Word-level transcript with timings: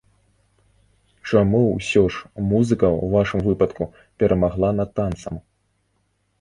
Чаму, 1.29 1.59
усё 1.79 2.03
ж, 2.15 2.25
музыка 2.49 2.87
ў 2.95 3.13
вашым 3.15 3.47
выпадку 3.51 3.83
перамагла 4.19 4.75
над 4.81 4.89
танцам? 4.97 5.35